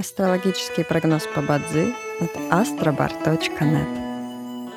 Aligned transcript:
Астрологический 0.00 0.84
прогноз 0.84 1.26
по 1.34 1.42
Бадзи 1.42 1.92
от 2.20 2.30
astrobar.net 2.52 4.70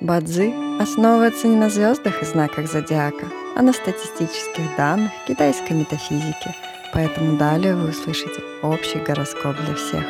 Бадзи 0.00 0.80
основывается 0.80 1.48
не 1.48 1.56
на 1.56 1.68
звездах 1.68 2.22
и 2.22 2.24
знаках 2.24 2.70
зодиака, 2.70 3.26
а 3.56 3.62
на 3.62 3.72
статистических 3.72 4.76
данных 4.76 5.10
китайской 5.26 5.72
метафизики, 5.72 6.54
поэтому 6.94 7.36
далее 7.36 7.74
вы 7.74 7.88
услышите 7.88 8.40
общий 8.62 9.00
гороскоп 9.00 9.56
для 9.56 9.74
всех. 9.74 10.04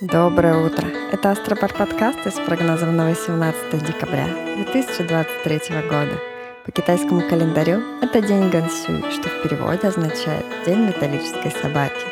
Доброе 0.00 0.66
утро! 0.66 0.88
Это 1.12 1.30
Астробар 1.30 1.72
подкаст 1.72 2.26
с 2.26 2.40
прогнозом 2.44 2.96
на 2.96 3.08
18 3.08 3.84
декабря 3.84 4.26
2023 4.56 5.60
года– 5.88 6.20
по 6.64 6.72
китайскому 6.72 7.22
календарю 7.22 7.80
это 8.02 8.20
день 8.20 8.50
Гансюй, 8.50 9.02
что 9.10 9.28
в 9.28 9.42
переводе 9.42 9.88
означает 9.88 10.44
«день 10.66 10.86
металлической 10.86 11.50
собаки». 11.50 12.06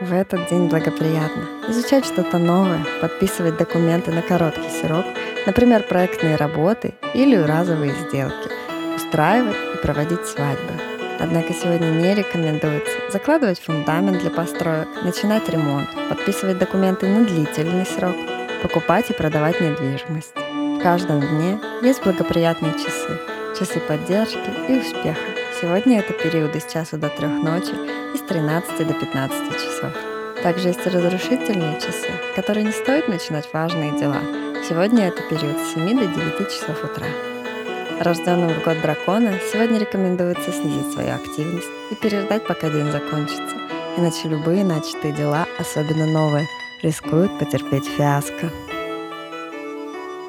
В 0.00 0.12
этот 0.12 0.48
день 0.48 0.68
благоприятно 0.68 1.44
изучать 1.68 2.04
что-то 2.04 2.38
новое, 2.38 2.84
подписывать 3.00 3.56
документы 3.56 4.10
на 4.10 4.22
короткий 4.22 4.68
срок, 4.68 5.06
например, 5.46 5.84
проектные 5.84 6.36
работы 6.36 6.94
или 7.14 7.36
разовые 7.36 7.92
сделки, 7.92 8.50
устраивать 8.96 9.56
и 9.74 9.82
проводить 9.82 10.26
свадьбы. 10.26 10.72
Однако 11.20 11.54
сегодня 11.54 11.86
не 11.86 12.14
рекомендуется 12.14 12.92
закладывать 13.10 13.60
фундамент 13.60 14.18
для 14.18 14.30
построек, 14.30 14.88
начинать 15.04 15.48
ремонт, 15.48 15.88
подписывать 16.08 16.58
документы 16.58 17.06
на 17.06 17.24
длительный 17.24 17.86
срок, 17.86 18.16
покупать 18.62 19.10
и 19.10 19.14
продавать 19.14 19.60
недвижимость. 19.60 20.34
В 20.36 20.82
каждом 20.82 21.20
дне 21.20 21.60
есть 21.82 22.02
благоприятные 22.02 22.72
часы– 22.72 23.20
часы 23.62 23.78
поддержки 23.78 24.50
и 24.68 24.78
успеха. 24.78 25.20
Сегодня 25.60 26.00
это 26.00 26.12
периоды 26.14 26.58
с 26.58 26.66
часу 26.66 26.98
до 26.98 27.08
трех 27.08 27.30
ночи 27.30 27.72
и 28.12 28.18
с 28.18 28.20
13 28.22 28.88
до 28.88 28.92
15 28.92 29.52
часов. 29.52 29.92
Также 30.42 30.68
есть 30.68 30.84
разрушительные 30.84 31.78
часы, 31.78 32.10
которые 32.34 32.64
не 32.64 32.72
стоит 32.72 33.06
начинать 33.06 33.48
важные 33.52 33.92
дела. 33.92 34.20
Сегодня 34.68 35.06
это 35.06 35.22
период 35.30 35.56
с 35.60 35.74
7 35.74 35.96
до 35.96 36.06
9 36.06 36.50
часов 36.50 36.82
утра. 36.82 37.06
Рожденным 38.00 38.48
в 38.48 38.64
год 38.64 38.80
дракона 38.82 39.38
сегодня 39.52 39.78
рекомендуется 39.78 40.50
снизить 40.50 40.92
свою 40.92 41.14
активность 41.14 41.68
и 41.92 41.94
переждать, 41.94 42.44
пока 42.44 42.68
день 42.68 42.90
закончится. 42.90 43.56
Иначе 43.96 44.26
любые 44.26 44.64
начатые 44.64 45.12
дела, 45.12 45.46
особенно 45.60 46.06
новые, 46.06 46.48
рискуют 46.82 47.38
потерпеть 47.38 47.86
фиаско. 47.86 48.50